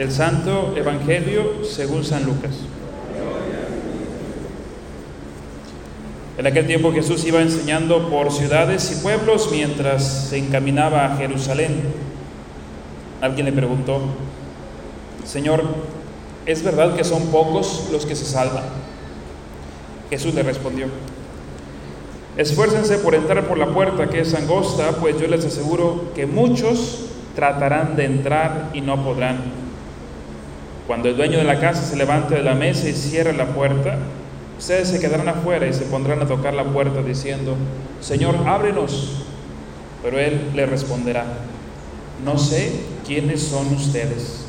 [0.00, 2.52] del Santo Evangelio según San Lucas.
[6.38, 11.82] En aquel tiempo Jesús iba enseñando por ciudades y pueblos mientras se encaminaba a Jerusalén.
[13.20, 14.00] Alguien le preguntó,
[15.26, 15.64] Señor,
[16.46, 18.64] ¿es verdad que son pocos los que se salvan?
[20.08, 20.86] Jesús le respondió,
[22.38, 27.10] esfuércense por entrar por la puerta que es angosta, pues yo les aseguro que muchos
[27.34, 29.69] tratarán de entrar y no podrán.
[30.90, 33.96] Cuando el dueño de la casa se levante de la mesa y cierre la puerta,
[34.58, 37.54] ustedes se quedarán afuera y se pondrán a tocar la puerta diciendo,
[38.00, 39.22] Señor, ábrenos.
[40.02, 41.26] Pero él le responderá,
[42.24, 42.72] no sé
[43.06, 44.46] quiénes son ustedes.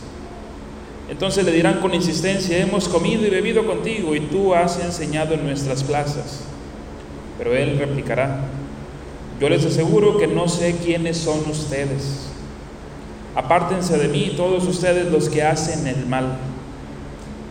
[1.11, 5.43] Entonces le dirán con insistencia, hemos comido y bebido contigo y tú has enseñado en
[5.43, 6.41] nuestras plazas.
[7.37, 8.45] Pero él replicará,
[9.39, 12.30] yo les aseguro que no sé quiénes son ustedes.
[13.35, 16.37] Apártense de mí todos ustedes los que hacen el mal.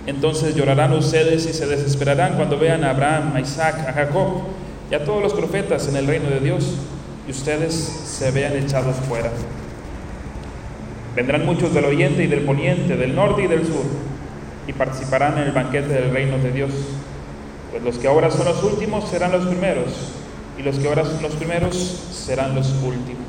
[0.07, 4.43] Entonces llorarán ustedes y se desesperarán cuando vean a Abraham, a Isaac, a Jacob
[4.91, 6.75] y a todos los profetas en el reino de Dios
[7.27, 9.31] y ustedes se vean echados fuera.
[11.15, 13.85] Vendrán muchos del oriente y del poniente, del norte y del sur,
[14.67, 16.71] y participarán en el banquete del reino de Dios.
[17.71, 20.13] Pues los que ahora son los últimos serán los primeros,
[20.59, 23.20] y los que ahora son los primeros serán los últimos.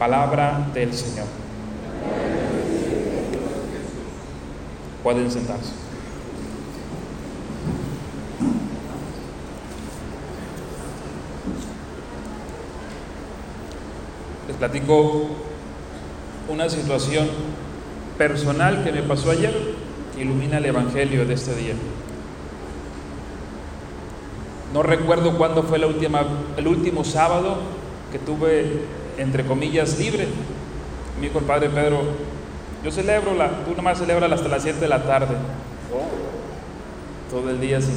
[0.00, 1.26] Palabra del Señor.
[5.02, 5.72] Pueden sentarse.
[14.48, 15.26] Les platico
[16.48, 17.28] una situación
[18.16, 19.52] personal que me pasó ayer
[20.14, 21.74] que ilumina el Evangelio de este día.
[24.72, 26.24] No recuerdo cuándo fue la última,
[26.56, 27.58] el último sábado
[28.10, 28.86] que tuve,
[29.20, 30.26] entre comillas, libre.
[31.16, 32.02] Me dijo el Padre Pedro,
[32.82, 35.36] yo celebro, la, tú nomás celebras hasta las 7 de la tarde.
[37.30, 37.96] Todo el día sin,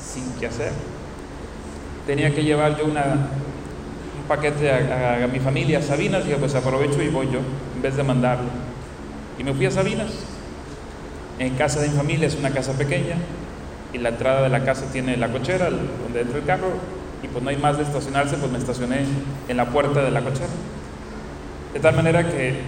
[0.00, 0.72] sin qué hacer.
[2.06, 3.28] Tenía que llevar yo una,
[4.26, 7.40] paquete a, mi familia, a Sabinas, y pues aprovecho y voy yo,
[7.74, 8.48] en vez de mandarlo.
[9.38, 10.12] Y me fui a Sabinas.
[11.38, 13.16] En casa de mi familia es una casa pequeña,
[13.92, 16.72] y la entrada de la casa tiene la cochera, donde entra el carro,
[17.22, 19.04] y pues no hay más de estacionarse, pues me estacioné
[19.48, 20.48] en la puerta de la cochera.
[21.74, 22.60] De tal manera que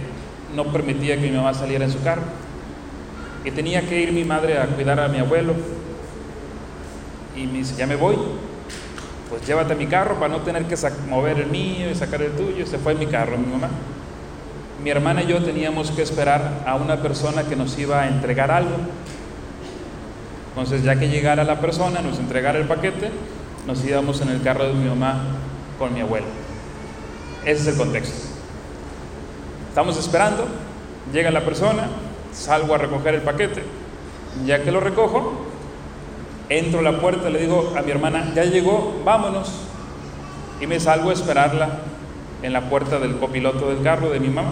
[0.55, 2.23] no permitía que mi mamá saliera en su carro.
[3.43, 5.53] Y tenía que ir mi madre a cuidar a mi abuelo.
[7.35, 8.15] Y me dice, ya me voy
[9.31, 10.75] pues llévate mi carro para no tener que
[11.09, 12.67] mover el mío y sacar el tuyo.
[12.67, 13.69] Se fue mi carro, mi mamá.
[14.83, 18.51] Mi hermana y yo teníamos que esperar a una persona que nos iba a entregar
[18.51, 18.75] algo.
[20.49, 23.09] Entonces, ya que llegara la persona, nos entregara el paquete,
[23.65, 25.21] nos íbamos en el carro de mi mamá
[25.77, 26.27] con mi abuelo.
[27.45, 28.27] Ese es el contexto.
[29.69, 30.45] Estamos esperando,
[31.13, 31.87] llega la persona,
[32.33, 33.63] salgo a recoger el paquete.
[34.45, 35.51] Ya que lo recojo,
[36.51, 39.49] Entro a la puerta, le digo a mi hermana, ya llegó, vámonos.
[40.59, 41.79] Y me salgo a esperarla
[42.43, 44.51] en la puerta del copiloto del carro de mi mamá.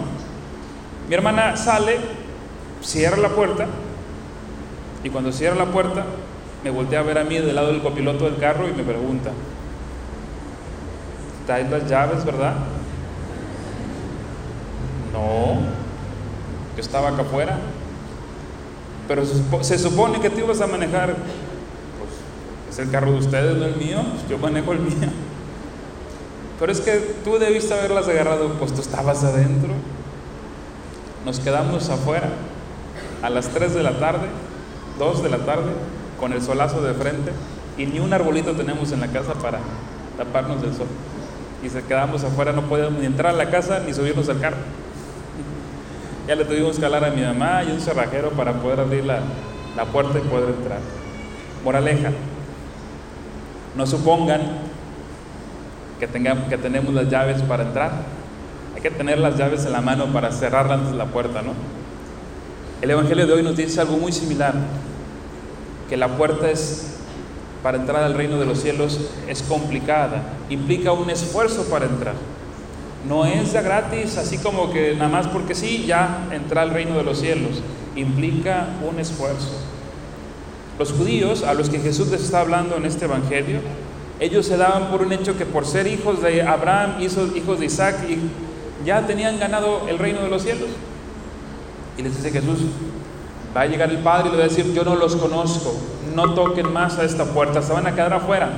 [1.10, 1.98] Mi hermana sale,
[2.80, 3.66] cierra la puerta
[5.04, 6.06] y cuando cierra la puerta
[6.62, 9.30] me voltea a ver a mí del lado del copiloto del carro y me pregunta,
[11.46, 12.54] ¿traes las llaves, verdad?
[15.12, 15.60] No,
[16.76, 17.58] yo estaba acá afuera,
[19.08, 19.24] pero
[19.62, 21.16] se supone que te ibas a manejar
[22.70, 25.08] es el carro de ustedes, no el mío, pues yo manejo el mío.
[26.60, 29.70] Pero es que tú debiste haberlas agarrado, pues tú estabas adentro.
[31.26, 32.28] Nos quedamos afuera
[33.22, 34.28] a las 3 de la tarde,
[34.98, 35.72] 2 de la tarde,
[36.20, 37.32] con el solazo de frente
[37.78, 39.58] y ni un arbolito tenemos en la casa para
[40.16, 40.86] taparnos del sol.
[41.64, 44.56] Y se quedamos afuera, no podíamos ni entrar a la casa ni subirnos al carro.
[46.28, 49.18] Ya le tuvimos que hablar a mi mamá y un cerrajero para poder abrir la,
[49.74, 50.78] la puerta y poder entrar.
[51.64, 52.12] Moraleja,
[53.74, 54.40] no supongan
[55.98, 57.90] que, tengamos, que tenemos las llaves para entrar.
[58.76, 61.52] Hay que tener las llaves en la mano para cerrar antes la puerta, ¿no?
[62.80, 64.54] El Evangelio de hoy nos dice algo muy similar,
[65.90, 66.86] que la puerta es
[67.64, 68.98] para entrar al reino de los cielos
[69.28, 72.14] es complicada, implica un esfuerzo para entrar.
[73.08, 77.02] No es gratis, así como que nada más porque sí, ya entrar al reino de
[77.02, 77.60] los cielos.
[77.96, 79.50] Implica un esfuerzo.
[80.78, 83.60] Los judíos a los que Jesús les está hablando en este Evangelio,
[84.20, 87.96] ellos se daban por un hecho que por ser hijos de Abraham, hijos de Isaac,
[88.84, 90.68] ya tenían ganado el reino de los cielos.
[91.98, 92.60] Y les dice Jesús,
[93.56, 95.74] va a llegar el Padre y le va a decir, yo no los conozco,
[96.14, 98.50] no toquen más a esta puerta, se van a quedar afuera,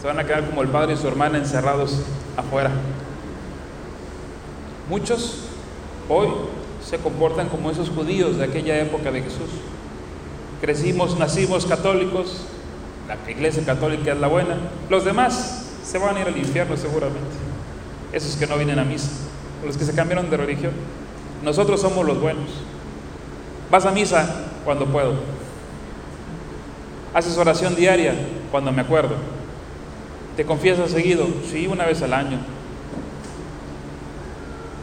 [0.00, 2.00] se van a quedar como el Padre y su hermana encerrados
[2.36, 2.70] afuera.
[4.88, 5.44] Muchos
[6.08, 6.28] hoy
[6.82, 9.50] se comportan como esos judíos de aquella época de Jesús.
[10.60, 12.44] Crecimos, nacimos católicos,
[13.08, 14.56] la iglesia católica es la buena,
[14.88, 17.20] los demás se van a ir al infierno seguramente.
[18.12, 19.10] Esos que no vienen a misa,
[19.64, 20.72] los que se cambiaron de religión.
[21.42, 22.48] Nosotros somos los buenos.
[23.74, 24.32] Vas a misa
[24.64, 25.14] cuando puedo.
[27.12, 28.14] Haces oración diaria
[28.52, 29.16] cuando me acuerdo.
[30.36, 32.38] Te confiesas seguido, sí, una vez al año.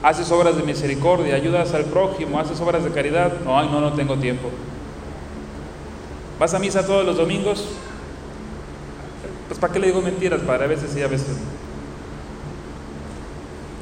[0.03, 3.31] Haces obras de misericordia, ayudas al prójimo, haces obras de caridad.
[3.45, 4.49] No, no, no tengo tiempo.
[6.37, 7.69] ¿Vas a misa todos los domingos?
[9.47, 10.65] Pues ¿para qué le digo mentiras, padre?
[10.65, 11.49] A veces sí, a veces no.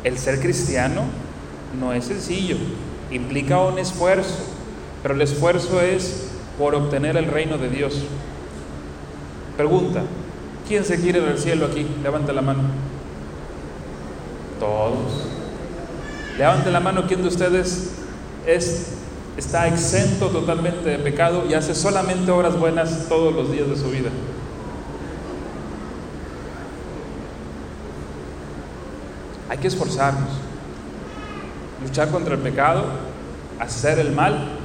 [0.03, 1.01] El ser cristiano
[1.79, 2.57] no es sencillo,
[3.09, 4.58] implica un esfuerzo,
[5.01, 8.01] pero el esfuerzo es por obtener el reino de Dios.
[9.55, 10.03] Pregunta,
[10.67, 11.87] ¿quién se quiere ir al cielo aquí?
[12.03, 12.63] Levante la mano.
[14.59, 15.25] Todos.
[16.37, 17.91] Levante la mano, ¿quién de ustedes
[18.45, 18.93] es,
[19.37, 23.89] está exento totalmente de pecado y hace solamente obras buenas todos los días de su
[23.89, 24.09] vida?
[29.49, 30.29] Hay que esforzarnos,
[31.83, 32.83] luchar contra el pecado,
[33.59, 34.58] hacer el mal.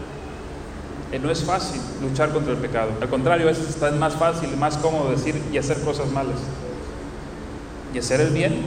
[1.21, 2.91] No es fácil luchar contra el pecado.
[3.01, 6.39] Al contrario, es está más fácil más cómodo decir y hacer cosas malas.
[7.95, 8.63] Y hacer el bien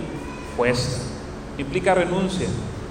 [0.55, 1.01] cuesta.
[1.57, 2.47] Implica renuncia,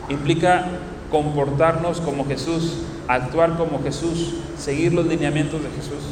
[0.09, 0.67] implica
[1.11, 6.05] comportarnos como Jesús, actuar como Jesús, seguir los lineamientos de Jesús.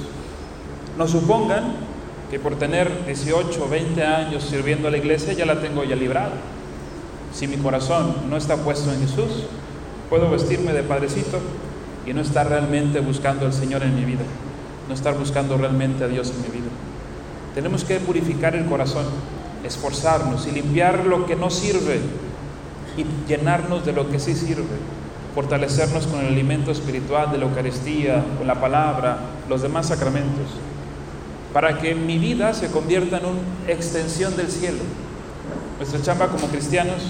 [0.97, 1.75] No supongan
[2.31, 5.97] que por tener 18 o 20 años sirviendo a la iglesia ya la tengo ya
[5.97, 6.33] librada.
[7.33, 9.45] Si mi corazón no está puesto en Jesús,
[10.09, 11.41] puedo vestirme de padrecito
[12.07, 14.25] y no estar realmente buscando al Señor en mi vida,
[14.89, 16.71] no estar buscando realmente a Dios en mi vida.
[17.55, 19.07] Tenemos que purificar el corazón,
[19.65, 22.01] esforzarnos y limpiar lo que no sirve
[22.97, 24.65] y llenarnos de lo que sí sirve,
[25.35, 29.19] fortalecernos con el alimento espiritual de la Eucaristía, con la palabra,
[29.49, 30.49] los demás sacramentos,
[31.53, 34.81] para que mi vida se convierta en una extensión del cielo.
[35.79, 37.03] Nuestra chamba como cristianos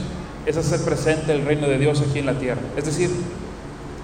[0.47, 2.61] es hacer presente el reino de Dios aquí en la tierra.
[2.77, 3.11] Es decir,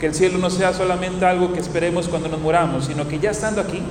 [0.01, 3.31] que el cielo no sea solamente algo que esperemos cuando nos muramos, sino que ya
[3.31, 3.83] estando aquí,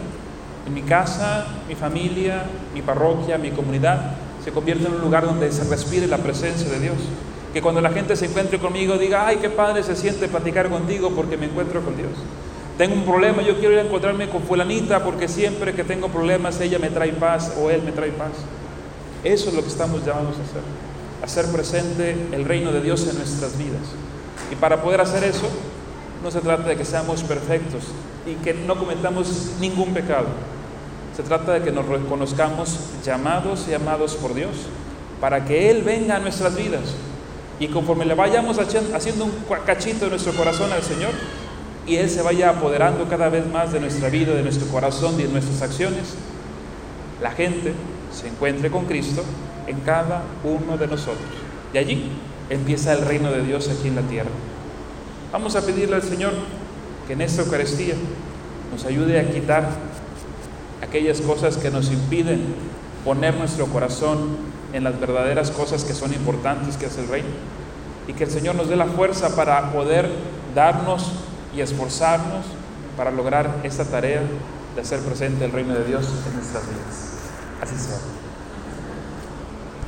[0.65, 5.51] en mi casa, mi familia, mi parroquia, mi comunidad, se convierta en un lugar donde
[5.51, 6.95] se respire la presencia de Dios.
[7.53, 11.11] Que cuando la gente se encuentre conmigo diga, ay, qué padre se siente platicar contigo
[11.15, 12.11] porque me encuentro con Dios.
[12.79, 16.59] Tengo un problema, yo quiero ir a encontrarme con fulanita porque siempre que tengo problemas
[16.59, 18.31] ella me trae paz o él me trae paz.
[19.23, 23.17] Eso es lo que estamos llamados a hacer, hacer presente el reino de Dios en
[23.17, 23.93] nuestras vidas.
[24.51, 25.49] Y para poder hacer eso,
[26.23, 27.83] no se trata de que seamos perfectos
[28.25, 30.27] y que no cometamos ningún pecado.
[31.15, 34.51] Se trata de que nos reconozcamos llamados y amados por Dios
[35.19, 36.95] para que Él venga a nuestras vidas.
[37.59, 39.33] Y conforme le vayamos haciendo un
[39.65, 41.11] cachito de nuestro corazón al Señor,
[41.85, 45.23] y Él se vaya apoderando cada vez más de nuestra vida, de nuestro corazón y
[45.23, 46.15] de nuestras acciones,
[47.21, 47.73] la gente
[48.13, 49.23] se encuentre con Cristo
[49.67, 51.25] en cada uno de nosotros.
[51.73, 52.11] Y allí
[52.49, 54.29] empieza el reino de Dios aquí en la tierra.
[55.31, 56.33] Vamos a pedirle al Señor
[57.05, 57.93] que en esta Eucaristía
[58.71, 59.69] nos ayude a quitar
[60.81, 62.41] aquellas cosas que nos impiden
[63.05, 64.37] poner nuestro corazón
[64.73, 67.29] en las verdaderas cosas que son importantes, que es el reino.
[68.07, 70.09] Y que el Señor nos dé la fuerza para poder
[70.55, 71.11] darnos
[71.55, 72.45] y esforzarnos
[72.97, 74.21] para lograr esta tarea
[74.75, 77.13] de hacer presente el reino de Dios en nuestras vidas.
[77.61, 78.28] Así sea.